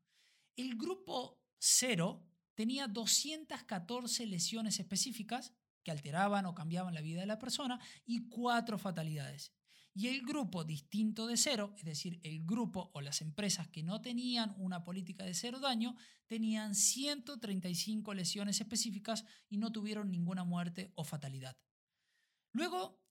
El 0.54 0.76
grupo 0.76 1.40
cero 1.57 2.23
tenía 2.54 2.88
214 2.88 4.26
lesiones 4.26 4.78
específicas 4.81 5.54
que 5.83 5.92
alteraban 5.92 6.45
o 6.45 6.54
cambiaban 6.54 6.92
la 6.92 7.00
vida 7.00 7.21
de 7.21 7.26
la 7.26 7.38
persona 7.38 7.81
y 8.04 8.28
4 8.28 8.76
fatalidades. 8.76 9.54
Y 9.95 10.09
el 10.09 10.21
grupo 10.21 10.62
distinto 10.62 11.26
de 11.26 11.38
cero, 11.38 11.75
es 11.78 11.85
decir, 11.85 12.21
el 12.23 12.45
grupo 12.45 12.90
o 12.92 13.00
las 13.00 13.23
empresas 13.23 13.69
que 13.69 13.83
no 13.83 14.02
tenían 14.02 14.54
una 14.59 14.85
política 14.85 15.25
de 15.25 15.33
cero 15.33 15.59
daño, 15.59 15.97
tenían 16.26 16.75
135 16.75 18.12
lesiones 18.12 18.61
específicas 18.61 19.25
y 19.49 19.57
no 19.57 19.73
tuvieron 19.73 20.11
ninguna 20.11 20.45
muerte 20.45 20.92
o 20.97 21.04
fatalidad. 21.04 21.57
Luego 22.52 23.01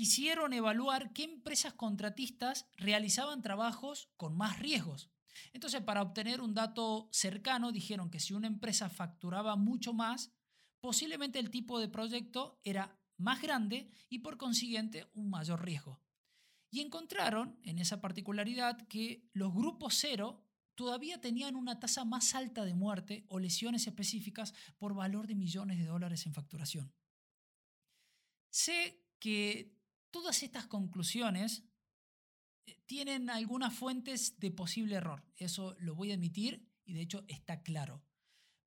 quisieron 0.00 0.54
evaluar 0.54 1.12
qué 1.12 1.24
empresas 1.24 1.74
contratistas 1.74 2.66
realizaban 2.78 3.42
trabajos 3.42 4.08
con 4.16 4.34
más 4.34 4.58
riesgos. 4.58 5.10
Entonces, 5.52 5.82
para 5.82 6.00
obtener 6.00 6.40
un 6.40 6.54
dato 6.54 7.10
cercano, 7.12 7.70
dijeron 7.70 8.10
que 8.10 8.18
si 8.18 8.32
una 8.32 8.46
empresa 8.46 8.88
facturaba 8.88 9.56
mucho 9.56 9.92
más, 9.92 10.32
posiblemente 10.80 11.38
el 11.38 11.50
tipo 11.50 11.78
de 11.78 11.90
proyecto 11.90 12.62
era 12.64 12.98
más 13.18 13.42
grande 13.42 13.90
y 14.08 14.20
por 14.20 14.38
consiguiente 14.38 15.06
un 15.12 15.28
mayor 15.28 15.62
riesgo. 15.62 16.00
Y 16.70 16.80
encontraron 16.80 17.60
en 17.62 17.78
esa 17.78 18.00
particularidad 18.00 18.88
que 18.88 19.28
los 19.34 19.52
grupos 19.52 19.98
cero 19.98 20.46
todavía 20.76 21.20
tenían 21.20 21.56
una 21.56 21.78
tasa 21.78 22.06
más 22.06 22.34
alta 22.34 22.64
de 22.64 22.74
muerte 22.74 23.26
o 23.28 23.38
lesiones 23.38 23.86
específicas 23.86 24.54
por 24.78 24.94
valor 24.94 25.26
de 25.26 25.34
millones 25.34 25.76
de 25.76 25.84
dólares 25.84 26.24
en 26.24 26.32
facturación. 26.32 26.90
Sé 28.48 29.04
que 29.18 29.78
todas 30.10 30.42
estas 30.42 30.66
conclusiones 30.66 31.64
eh, 32.66 32.80
tienen 32.86 33.30
algunas 33.30 33.74
fuentes 33.74 34.38
de 34.38 34.50
posible 34.50 34.96
error, 34.96 35.24
eso 35.36 35.76
lo 35.78 35.94
voy 35.94 36.10
a 36.10 36.14
admitir 36.14 36.68
y 36.84 36.94
de 36.94 37.02
hecho 37.02 37.24
está 37.28 37.62
claro. 37.62 38.02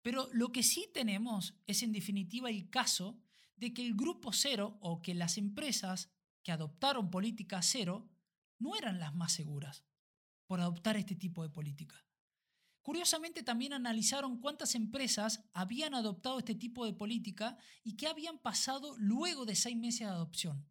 Pero 0.01 0.29
lo 0.33 0.51
que 0.51 0.63
sí 0.63 0.89
tenemos 0.93 1.55
es 1.65 1.81
en 1.81 1.93
definitiva 1.93 2.49
el 2.49 2.69
caso 2.69 3.19
de 3.55 3.73
que 3.73 3.85
el 3.85 3.95
grupo 3.95 4.33
cero 4.33 4.77
o 4.81 5.01
que 5.01 5.13
las 5.13 5.37
empresas 5.37 6.09
que 6.43 6.51
adoptaron 6.51 7.09
política 7.09 7.61
cero 7.61 8.09
no 8.59 8.75
eran 8.75 8.99
las 8.99 9.15
más 9.15 9.31
seguras 9.31 9.85
por 10.45 10.59
adoptar 10.59 10.97
este 10.97 11.15
tipo 11.15 11.43
de 11.43 11.49
política. 11.49 12.05
Curiosamente 12.81 13.43
también 13.43 13.71
analizaron 13.71 14.41
cuántas 14.41 14.75
empresas 14.75 15.45
habían 15.53 15.93
adoptado 15.93 16.39
este 16.39 16.53
tipo 16.53 16.85
de 16.85 16.93
política 16.93 17.57
y 17.81 17.95
qué 17.95 18.07
habían 18.07 18.39
pasado 18.39 18.97
luego 18.97 19.45
de 19.45 19.55
seis 19.55 19.77
meses 19.77 20.01
de 20.01 20.13
adopción. 20.13 20.69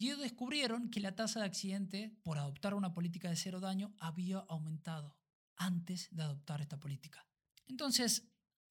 Y 0.00 0.12
descubrieron 0.12 0.88
que 0.88 0.98
la 0.98 1.14
tasa 1.14 1.40
de 1.40 1.46
accidente 1.46 2.16
por 2.22 2.38
adoptar 2.38 2.72
una 2.72 2.94
política 2.94 3.28
de 3.28 3.36
cero 3.36 3.60
daño 3.60 3.94
había 3.98 4.38
aumentado 4.38 5.18
antes 5.56 6.08
de 6.10 6.22
adoptar 6.22 6.62
esta 6.62 6.80
política. 6.80 7.28
Entonces, 7.68 8.26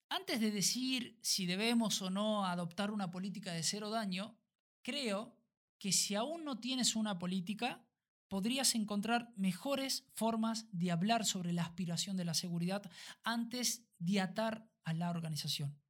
antes 0.08 0.40
de 0.40 0.50
decir 0.50 1.20
si 1.22 1.46
debemos 1.46 2.02
o 2.02 2.10
no 2.10 2.46
adoptar 2.46 2.90
una 2.90 3.12
política 3.12 3.52
de 3.52 3.62
cero 3.62 3.90
daño, 3.90 4.40
creo 4.82 5.36
que 5.78 5.92
si 5.92 6.16
aún 6.16 6.44
no 6.44 6.58
tienes 6.58 6.96
una 6.96 7.20
política, 7.20 7.86
podrías 8.26 8.74
encontrar 8.74 9.32
mejores 9.36 10.08
formas 10.14 10.66
de 10.72 10.90
hablar 10.90 11.24
sobre 11.24 11.52
la 11.52 11.62
aspiración 11.62 12.16
de 12.16 12.24
la 12.24 12.34
seguridad 12.34 12.90
antes 13.22 13.86
de 14.00 14.20
atar 14.20 14.68
a 14.82 14.94
la 14.94 15.10
organización. 15.10 15.80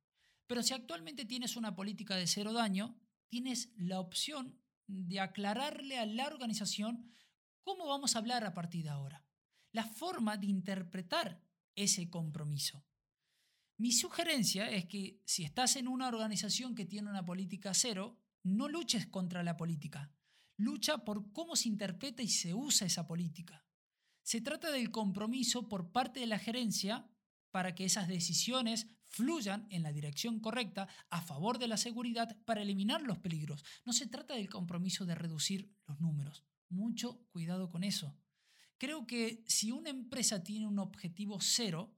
Pero 0.47 0.63
si 0.63 0.75
actualmente 0.75 1.25
tienes 1.25 1.57
una 1.57 1.75
política 1.75 2.15
de 2.17 2.27
cero 2.27 2.53
daño, 2.53 2.95
tienes 3.31 3.73
la 3.79 4.01
opción 4.01 4.61
de 4.91 5.21
aclararle 5.21 5.99
a 5.99 6.07
la 6.07 6.27
organización 6.27 7.15
cómo 7.63 7.87
vamos 7.87 8.15
a 8.15 8.19
hablar 8.19 8.45
a 8.45 8.55
partir 8.55 8.85
de 8.85 8.91
ahora, 8.91 9.25
la 9.73 9.85
forma 9.85 10.37
de 10.37 10.47
interpretar 10.47 11.43
ese 11.77 12.11
compromiso. 12.11 12.85
Mi 13.79 13.93
sugerencia 13.93 14.71
es 14.71 14.87
que 14.87 15.23
si 15.25 15.45
estás 15.45 15.77
en 15.77 15.89
una 15.89 16.09
organización 16.09 16.75
que 16.75 16.85
tiene 16.85 17.09
una 17.09 17.25
política 17.25 17.73
cero, 17.73 18.19
no 18.43 18.69
luches 18.69 19.07
contra 19.07 19.43
la 19.43 19.57
política, 19.57 20.13
lucha 20.57 20.99
por 20.99 21.33
cómo 21.33 21.57
se 21.57 21.69
interpreta 21.69 22.23
y 22.23 22.29
se 22.29 22.53
usa 22.53 22.87
esa 22.87 23.07
política. 23.07 23.65
Se 24.23 24.41
trata 24.41 24.71
del 24.71 24.91
compromiso 24.91 25.69
por 25.69 25.93
parte 25.93 26.21
de 26.21 26.27
la 26.27 26.39
gerencia 26.39 27.11
para 27.51 27.75
que 27.75 27.85
esas 27.85 28.09
decisiones 28.09 28.87
fluyan 29.09 29.67
en 29.71 29.83
la 29.83 29.93
dirección 29.93 30.41
correcta 30.41 30.89
a 31.11 31.21
favor 31.21 31.59
de 31.59 31.69
la 31.69 31.77
seguridad 31.77 32.37
para 32.45 32.63
eliminar 32.63 33.03
los 33.03 33.19
peligros. 33.19 33.65
No 33.85 33.93
se 33.93 34.07
trata 34.07 34.35
del 34.35 34.49
compromiso 34.49 35.05
de 35.05 35.17
reducir 35.17 35.75
los 35.87 36.01
números. 36.01 36.45
Mucho 36.69 37.27
cuidado 37.33 37.71
con 37.71 37.83
eso. 37.83 38.17
Creo 38.79 39.07
que 39.07 39.45
si 39.47 39.73
una 39.73 39.91
empresa 39.91 40.43
tiene 40.43 40.67
un 40.67 40.79
objetivo 40.79 41.41
cero, 41.41 41.97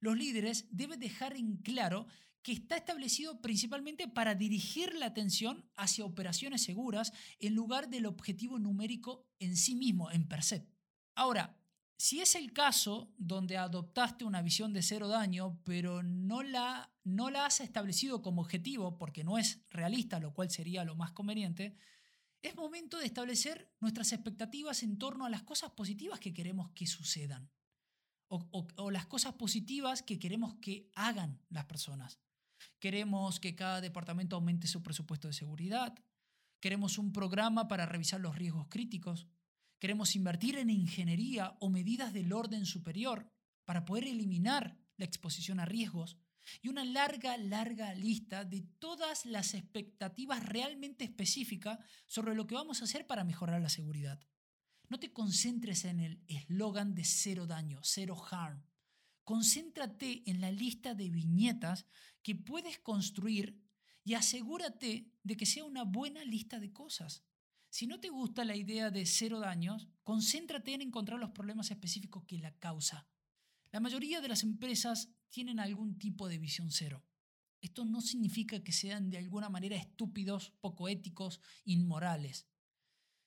los 0.00 0.16
líderes 0.16 0.68
deben 0.70 1.00
dejar 1.00 1.36
en 1.36 1.56
claro 1.56 2.06
que 2.42 2.52
está 2.52 2.76
establecido 2.76 3.40
principalmente 3.40 4.06
para 4.06 4.34
dirigir 4.34 4.94
la 4.94 5.06
atención 5.06 5.68
hacia 5.76 6.04
operaciones 6.04 6.62
seguras 6.62 7.12
en 7.40 7.54
lugar 7.54 7.88
del 7.88 8.06
objetivo 8.06 8.58
numérico 8.58 9.26
en 9.38 9.56
sí 9.56 9.74
mismo, 9.74 10.10
en 10.10 10.28
per 10.28 10.42
se. 10.42 10.68
Ahora, 11.14 11.58
si 11.96 12.20
es 12.20 12.34
el 12.34 12.52
caso 12.52 13.12
donde 13.16 13.56
adoptaste 13.56 14.24
una 14.24 14.42
visión 14.42 14.72
de 14.72 14.82
cero 14.82 15.08
daño, 15.08 15.60
pero 15.64 16.02
no 16.02 16.42
la, 16.42 16.92
no 17.04 17.30
la 17.30 17.46
has 17.46 17.60
establecido 17.60 18.20
como 18.22 18.42
objetivo 18.42 18.98
porque 18.98 19.24
no 19.24 19.38
es 19.38 19.64
realista, 19.70 20.18
lo 20.18 20.34
cual 20.34 20.50
sería 20.50 20.84
lo 20.84 20.96
más 20.96 21.12
conveniente, 21.12 21.76
es 22.42 22.56
momento 22.56 22.98
de 22.98 23.06
establecer 23.06 23.72
nuestras 23.80 24.12
expectativas 24.12 24.82
en 24.82 24.98
torno 24.98 25.24
a 25.24 25.30
las 25.30 25.44
cosas 25.44 25.70
positivas 25.70 26.20
que 26.20 26.34
queremos 26.34 26.70
que 26.72 26.86
sucedan 26.86 27.50
o, 28.28 28.48
o 28.76 28.90
las 28.90 29.06
cosas 29.06 29.34
positivas 29.34 30.02
que 30.02 30.18
queremos 30.18 30.54
que 30.56 30.90
hagan 30.94 31.40
las 31.48 31.64
personas. 31.66 32.18
Queremos 32.80 33.40
que 33.40 33.54
cada 33.54 33.80
departamento 33.80 34.36
aumente 34.36 34.66
su 34.66 34.82
presupuesto 34.82 35.28
de 35.28 35.34
seguridad. 35.34 35.94
Queremos 36.60 36.98
un 36.98 37.12
programa 37.12 37.68
para 37.68 37.86
revisar 37.86 38.20
los 38.20 38.36
riesgos 38.36 38.68
críticos. 38.68 39.26
Queremos 39.84 40.16
invertir 40.16 40.56
en 40.56 40.70
ingeniería 40.70 41.58
o 41.60 41.68
medidas 41.68 42.14
del 42.14 42.32
orden 42.32 42.64
superior 42.64 43.30
para 43.66 43.84
poder 43.84 44.04
eliminar 44.04 44.78
la 44.96 45.04
exposición 45.04 45.60
a 45.60 45.66
riesgos. 45.66 46.16
Y 46.62 46.68
una 46.68 46.86
larga, 46.86 47.36
larga 47.36 47.92
lista 47.92 48.46
de 48.46 48.62
todas 48.78 49.26
las 49.26 49.52
expectativas 49.52 50.42
realmente 50.42 51.04
específicas 51.04 51.80
sobre 52.06 52.34
lo 52.34 52.46
que 52.46 52.54
vamos 52.54 52.80
a 52.80 52.84
hacer 52.84 53.06
para 53.06 53.24
mejorar 53.24 53.60
la 53.60 53.68
seguridad. 53.68 54.18
No 54.88 54.98
te 54.98 55.12
concentres 55.12 55.84
en 55.84 56.00
el 56.00 56.24
eslogan 56.28 56.94
de 56.94 57.04
cero 57.04 57.46
daño, 57.46 57.80
cero 57.82 58.16
harm. 58.30 58.64
Concéntrate 59.22 60.22
en 60.24 60.40
la 60.40 60.50
lista 60.50 60.94
de 60.94 61.10
viñetas 61.10 61.84
que 62.22 62.34
puedes 62.34 62.78
construir 62.78 63.60
y 64.02 64.14
asegúrate 64.14 65.12
de 65.22 65.36
que 65.36 65.44
sea 65.44 65.64
una 65.64 65.84
buena 65.84 66.24
lista 66.24 66.58
de 66.58 66.72
cosas. 66.72 67.22
Si 67.74 67.88
no 67.88 67.98
te 67.98 68.08
gusta 68.08 68.44
la 68.44 68.54
idea 68.54 68.92
de 68.92 69.04
cero 69.04 69.40
daños, 69.40 69.88
concéntrate 70.04 70.74
en 70.74 70.82
encontrar 70.82 71.18
los 71.18 71.32
problemas 71.32 71.72
específicos 71.72 72.22
que 72.22 72.38
la 72.38 72.56
causa. 72.60 73.08
La 73.72 73.80
mayoría 73.80 74.20
de 74.20 74.28
las 74.28 74.44
empresas 74.44 75.10
tienen 75.28 75.58
algún 75.58 75.98
tipo 75.98 76.28
de 76.28 76.38
visión 76.38 76.70
cero. 76.70 77.04
Esto 77.60 77.84
no 77.84 78.00
significa 78.00 78.62
que 78.62 78.70
sean 78.70 79.10
de 79.10 79.18
alguna 79.18 79.48
manera 79.48 79.74
estúpidos, 79.74 80.52
poco 80.60 80.86
éticos, 80.88 81.40
inmorales. 81.64 82.46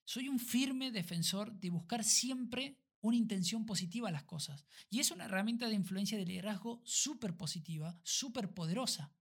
Soy 0.05 0.29
un 0.29 0.39
firme 0.39 0.91
defensor 0.91 1.51
de 1.59 1.69
buscar 1.69 2.05
siempre 2.05 2.79
una 3.01 3.17
intención 3.17 3.65
positiva 3.65 4.07
a 4.07 4.13
las 4.13 4.23
cosas. 4.23 4.65
Y 4.89 5.01
es 5.01 5.11
una 5.11 5.25
herramienta 5.25 5.67
de 5.67 5.75
influencia 5.75 6.17
de 6.17 6.25
liderazgo 6.25 6.81
súper 6.85 7.35
positiva, 7.35 7.99
súper 8.01 8.53
poderosa. 8.53 9.11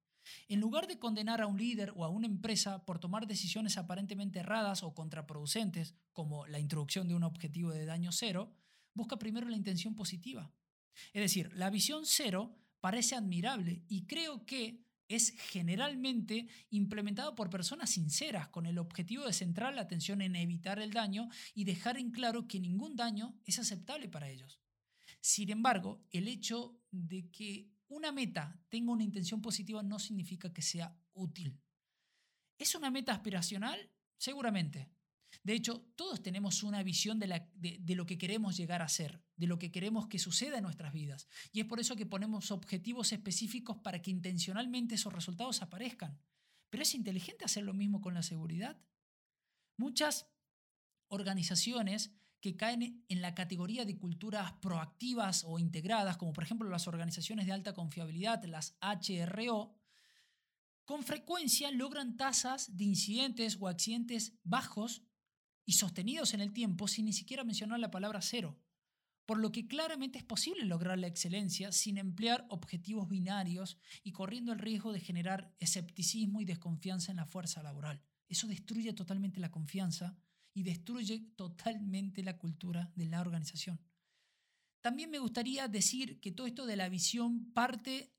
En 0.48 0.60
lugar 0.60 0.86
de 0.86 0.98
condenar 0.98 1.40
a 1.40 1.46
un 1.46 1.58
líder 1.58 1.92
o 1.96 2.04
a 2.04 2.08
una 2.08 2.26
empresa 2.26 2.84
por 2.84 2.98
tomar 2.98 3.26
decisiones 3.26 3.78
aparentemente 3.78 4.40
erradas 4.40 4.82
o 4.82 4.94
contraproducentes, 4.94 5.94
como 6.12 6.46
la 6.46 6.58
introducción 6.58 7.08
de 7.08 7.14
un 7.14 7.22
objetivo 7.22 7.70
de 7.70 7.86
daño 7.86 8.12
cero, 8.12 8.52
busca 8.94 9.18
primero 9.18 9.48
la 9.48 9.56
intención 9.56 9.94
positiva. 9.94 10.50
Es 11.12 11.22
decir, 11.22 11.52
la 11.54 11.70
visión 11.70 12.06
cero 12.06 12.56
parece 12.80 13.14
admirable 13.14 13.82
y 13.88 14.06
creo 14.06 14.46
que 14.46 14.86
es 15.08 15.30
generalmente 15.38 16.48
implementado 16.70 17.34
por 17.34 17.50
personas 17.50 17.90
sinceras 17.90 18.48
con 18.48 18.66
el 18.66 18.78
objetivo 18.78 19.24
de 19.24 19.32
centrar 19.32 19.74
la 19.74 19.82
atención 19.82 20.20
en 20.20 20.34
evitar 20.34 20.78
el 20.80 20.92
daño 20.92 21.28
y 21.54 21.64
dejar 21.64 21.96
en 21.96 22.10
claro 22.10 22.48
que 22.48 22.58
ningún 22.58 22.96
daño 22.96 23.38
es 23.44 23.58
aceptable 23.58 24.08
para 24.08 24.28
ellos. 24.28 24.60
Sin 25.20 25.50
embargo, 25.50 26.04
el 26.10 26.28
hecho 26.28 26.80
de 26.90 27.30
que 27.30 27.68
una 27.88 28.12
meta 28.12 28.60
tenga 28.68 28.92
una 28.92 29.04
intención 29.04 29.40
positiva 29.40 29.82
no 29.82 29.98
significa 29.98 30.52
que 30.52 30.62
sea 30.62 30.98
útil. 31.14 31.60
¿Es 32.58 32.74
una 32.74 32.90
meta 32.90 33.12
aspiracional? 33.12 33.90
Seguramente. 34.18 34.90
De 35.42 35.52
hecho, 35.52 35.80
todos 35.96 36.22
tenemos 36.22 36.62
una 36.62 36.82
visión 36.82 37.18
de, 37.18 37.94
lo 37.94 38.06
que 38.06 38.18
queremos 38.18 38.56
llegar 38.56 38.82
a 38.82 38.88
ser, 38.88 39.22
de 39.36 39.46
lo 39.46 39.58
que 39.58 39.70
queremos 39.70 40.08
que 40.08 40.18
suceda 40.18 40.56
en 40.56 40.64
nuestras 40.64 40.92
vidas. 40.92 41.28
Y 41.52 41.60
es 41.60 41.66
por 41.66 41.78
eso 41.78 41.96
que 41.96 42.06
ponemos 42.06 42.50
objetivos 42.50 43.12
específicos 43.12 43.76
para 43.78 44.02
que 44.02 44.10
intencionalmente 44.10 44.94
esos 44.94 45.12
resultados 45.12 45.62
aparezcan. 45.62 46.18
Pero 46.70 46.82
es 46.82 46.94
inteligente 46.94 47.44
hacer 47.44 47.64
lo 47.64 47.74
mismo 47.74 48.00
con 48.00 48.14
la 48.14 48.22
seguridad. 48.22 48.80
Muchas 49.76 50.26
organizaciones 51.08 52.12
que 52.46 52.56
caen 52.56 53.04
en 53.08 53.20
la 53.20 53.34
categoría 53.34 53.84
de 53.84 53.98
culturas 53.98 54.52
proactivas 54.62 55.42
o 55.44 55.58
integradas, 55.58 56.16
como 56.16 56.32
por 56.32 56.44
ejemplo 56.44 56.68
las 56.68 56.86
organizaciones 56.86 57.44
de 57.46 57.52
alta 57.52 57.74
confiabilidad, 57.74 58.44
las 58.44 58.76
HRO, 58.80 59.74
con 60.84 61.02
frecuencia 61.02 61.72
logran 61.72 62.16
tasas 62.16 62.76
de 62.76 62.84
incidentes 62.84 63.56
o 63.58 63.66
accidentes 63.66 64.38
bajos 64.44 65.02
y 65.64 65.72
sostenidos 65.72 66.34
en 66.34 66.40
el 66.40 66.52
tiempo 66.52 66.86
sin 66.86 67.06
ni 67.06 67.12
siquiera 67.12 67.42
mencionar 67.42 67.80
la 67.80 67.90
palabra 67.90 68.22
cero, 68.22 68.56
por 69.24 69.40
lo 69.40 69.50
que 69.50 69.66
claramente 69.66 70.18
es 70.18 70.24
posible 70.24 70.64
lograr 70.66 71.00
la 71.00 71.08
excelencia 71.08 71.72
sin 71.72 71.98
emplear 71.98 72.46
objetivos 72.48 73.08
binarios 73.08 73.76
y 74.04 74.12
corriendo 74.12 74.52
el 74.52 74.60
riesgo 74.60 74.92
de 74.92 75.00
generar 75.00 75.52
escepticismo 75.58 76.40
y 76.40 76.44
desconfianza 76.44 77.10
en 77.10 77.16
la 77.16 77.26
fuerza 77.26 77.64
laboral. 77.64 78.00
Eso 78.28 78.46
destruye 78.46 78.92
totalmente 78.92 79.40
la 79.40 79.50
confianza 79.50 80.16
y 80.56 80.62
destruye 80.62 81.20
totalmente 81.36 82.22
la 82.22 82.38
cultura 82.38 82.90
de 82.96 83.04
la 83.04 83.20
organización. 83.20 83.78
También 84.80 85.10
me 85.10 85.18
gustaría 85.18 85.68
decir 85.68 86.18
que 86.18 86.32
todo 86.32 86.46
esto 86.46 86.64
de 86.64 86.76
la 86.76 86.88
visión 86.88 87.52
parte 87.52 88.14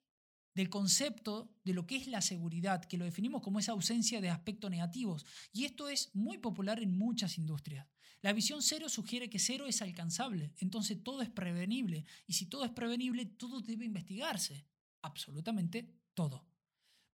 del 0.54 0.70
concepto 0.70 1.52
de 1.64 1.74
lo 1.74 1.88
que 1.88 1.96
es 1.96 2.06
la 2.06 2.22
seguridad, 2.22 2.86
que 2.86 2.98
lo 2.98 3.06
definimos 3.06 3.42
como 3.42 3.58
esa 3.58 3.72
ausencia 3.72 4.22
de 4.22 4.30
aspectos 4.30 4.70
negativos. 4.70 5.26
Y 5.52 5.66
esto 5.66 5.90
es 5.90 6.14
muy 6.14 6.38
popular 6.38 6.80
en 6.80 6.96
muchas 6.96 7.40
industrias. 7.40 7.88
La 8.22 8.34
visión 8.34 8.62
cero 8.62 8.88
sugiere 8.88 9.32
que 9.32 9.40
cero 9.40 9.66
es 9.66 9.82
alcanzable, 9.82 10.54
entonces 10.58 11.04
todo 11.04 11.24
es 11.24 11.30
prevenible. 11.32 12.06
Y 12.28 12.34
si 12.34 12.46
todo 12.46 12.66
es 12.66 12.72
prevenible, 12.72 13.26
todo 13.26 13.62
debe 13.62 13.86
investigarse. 13.86 14.68
Absolutamente 15.02 15.92
todo. 16.14 16.46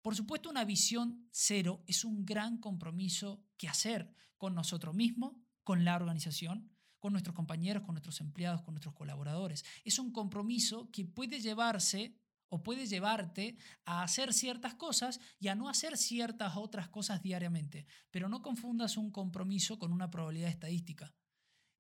Por 0.02 0.18
supuesto, 0.18 0.50
una 0.50 0.66
visión 0.66 1.30
cero 1.32 1.82
es 1.88 2.04
un 2.04 2.26
gran 2.26 2.58
compromiso 2.58 3.42
que 3.64 3.70
hacer 3.70 4.14
con 4.36 4.56
nosotros 4.56 4.94
mismos, 4.94 5.38
con 5.64 5.86
la 5.86 5.96
organización, 5.96 6.70
con 7.00 7.14
nuestros 7.14 7.34
compañeros, 7.34 7.84
con 7.84 7.94
nuestros 7.94 8.20
empleados, 8.20 8.62
con 8.62 8.74
nuestros 8.74 8.94
colaboradores. 8.94 9.64
Es 9.86 10.00
un 10.00 10.12
compromiso 10.12 10.92
que 10.92 11.06
puede 11.06 11.40
llevarse 11.40 12.18
o 12.50 12.62
puede 12.62 12.88
llevarte 12.88 13.56
a 13.86 14.04
hacer 14.04 14.34
ciertas 14.34 14.76
cosas 14.76 15.22
y 15.40 15.48
a 15.48 15.56
no 15.56 15.70
hacer 15.70 15.96
ciertas 15.96 16.58
otras 16.58 16.90
cosas 16.90 17.22
diariamente. 17.22 17.86
Pero 18.12 18.28
no 18.28 18.42
confundas 18.42 18.98
un 18.98 19.12
compromiso 19.12 19.80
con 19.80 19.94
una 19.94 20.12
probabilidad 20.12 20.50
estadística. 20.50 21.16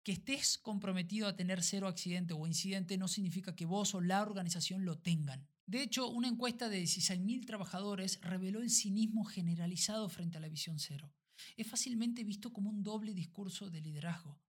Que 0.01 0.13
estés 0.13 0.57
comprometido 0.57 1.27
a 1.27 1.35
tener 1.35 1.63
cero 1.63 1.89
accidente 1.89 2.33
o 2.33 2.47
incidente 2.47 2.97
no 2.97 3.09
significa 3.09 3.57
que 3.57 3.65
vos 3.65 3.93
o 3.93 3.99
la 3.99 4.21
organización 4.21 4.85
lo 4.85 4.97
tengan. 4.99 5.49
De 5.65 5.83
hecho, 5.83 6.07
una 6.07 6.29
encuesta 6.29 6.69
de 6.69 6.81
16.000 6.81 7.45
trabajadores 7.45 8.21
reveló 8.21 8.61
el 8.61 8.69
cinismo 8.69 9.25
generalizado 9.25 10.07
frente 10.07 10.37
a 10.37 10.41
la 10.41 10.47
visión 10.47 10.79
cero. 10.79 11.11
Es 11.57 11.67
fácilmente 11.67 12.23
visto 12.23 12.51
como 12.51 12.69
un 12.69 12.83
doble 12.83 13.13
discurso 13.13 13.69
de 13.69 13.81
liderazgo. 13.81 14.39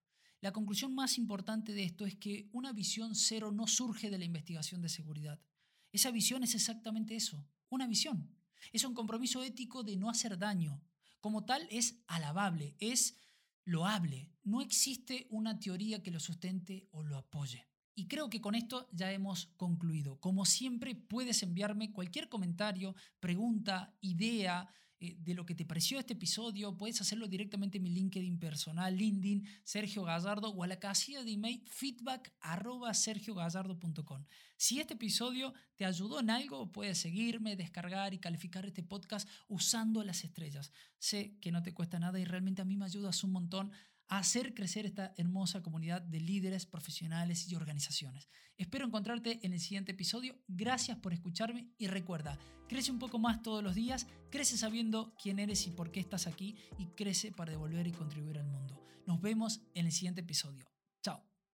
La 0.41 0.51
conclusión 0.51 0.93
más 0.93 1.17
importante 1.17 1.73
de 1.73 1.83
esto 1.83 2.05
es 2.05 2.15
que 2.15 2.49
una 2.51 2.71
visión 2.71 3.15
cero 3.15 3.51
no 3.51 3.67
surge 3.67 4.09
de 4.09 4.17
la 4.17 4.25
investigación 4.25 4.81
de 4.81 4.89
seguridad. 4.89 5.41
Esa 5.91 6.11
visión 6.11 6.43
es 6.43 6.55
exactamente 6.55 7.15
eso, 7.15 7.47
una 7.69 7.87
visión. 7.87 8.35
Es 8.73 8.83
un 8.83 8.93
compromiso 8.93 9.43
ético 9.43 9.83
de 9.83 9.95
no 9.95 10.09
hacer 10.09 10.37
daño. 10.37 10.83
Como 11.19 11.45
tal 11.45 11.67
es 11.71 12.03
alabable, 12.07 12.75
es 12.79 13.17
loable. 13.63 14.31
No 14.43 14.61
existe 14.61 15.27
una 15.29 15.59
teoría 15.59 16.03
que 16.03 16.11
lo 16.11 16.19
sustente 16.19 16.87
o 16.91 17.03
lo 17.03 17.17
apoye. 17.17 17.67
Y 17.95 18.07
creo 18.07 18.29
que 18.29 18.41
con 18.41 18.55
esto 18.55 18.89
ya 18.91 19.11
hemos 19.11 19.47
concluido. 19.57 20.19
Como 20.19 20.45
siempre, 20.45 20.95
puedes 20.95 21.41
enviarme 21.43 21.93
cualquier 21.93 22.27
comentario, 22.27 22.93
pregunta, 23.21 23.97
idea, 24.01 24.69
eh, 25.05 25.17
de 25.19 25.33
lo 25.33 25.45
que 25.45 25.55
te 25.55 25.65
pareció 25.65 25.99
este 25.99 26.13
episodio, 26.13 26.77
puedes 26.77 26.99
hacerlo 27.01 27.27
directamente 27.27 27.77
en 27.77 27.83
mi 27.83 27.89
LinkedIn 27.89 28.39
personal, 28.39 28.95
LinkedIn, 28.95 29.47
Sergio 29.63 30.03
Gallardo, 30.03 30.49
o 30.49 30.63
a 30.63 30.67
la 30.67 30.79
casilla 30.79 31.23
de 31.23 31.31
email 31.31 31.63
feedback 31.67 32.33
Si 34.57 34.79
este 34.79 34.93
episodio 34.93 35.53
te 35.75 35.85
ayudó 35.85 36.19
en 36.19 36.29
algo, 36.29 36.71
puedes 36.71 36.97
seguirme, 36.97 37.55
descargar 37.55 38.13
y 38.13 38.19
calificar 38.19 38.65
este 38.65 38.83
podcast 38.83 39.27
usando 39.47 40.03
las 40.03 40.23
estrellas. 40.23 40.71
Sé 40.97 41.37
que 41.41 41.51
no 41.51 41.61
te 41.61 41.73
cuesta 41.73 41.99
nada 41.99 42.19
y 42.19 42.25
realmente 42.25 42.61
a 42.61 42.65
mí 42.65 42.77
me 42.77 42.85
ayudas 42.85 43.23
un 43.23 43.31
montón 43.31 43.71
hacer 44.07 44.53
crecer 44.53 44.85
esta 44.85 45.13
hermosa 45.17 45.61
comunidad 45.61 46.01
de 46.01 46.19
líderes, 46.19 46.65
profesionales 46.65 47.49
y 47.49 47.55
organizaciones. 47.55 48.29
Espero 48.57 48.85
encontrarte 48.85 49.39
en 49.43 49.53
el 49.53 49.59
siguiente 49.59 49.91
episodio. 49.91 50.37
Gracias 50.47 50.97
por 50.97 51.13
escucharme 51.13 51.69
y 51.77 51.87
recuerda, 51.87 52.37
crece 52.67 52.91
un 52.91 52.99
poco 52.99 53.19
más 53.19 53.41
todos 53.41 53.63
los 53.63 53.75
días, 53.75 54.07
crece 54.31 54.57
sabiendo 54.57 55.13
quién 55.21 55.39
eres 55.39 55.67
y 55.67 55.71
por 55.71 55.91
qué 55.91 55.99
estás 55.99 56.27
aquí 56.27 56.55
y 56.77 56.87
crece 56.87 57.31
para 57.31 57.51
devolver 57.51 57.87
y 57.87 57.91
contribuir 57.91 58.37
al 58.37 58.47
mundo. 58.47 58.81
Nos 59.05 59.21
vemos 59.21 59.61
en 59.73 59.85
el 59.85 59.91
siguiente 59.91 60.21
episodio. 60.21 60.74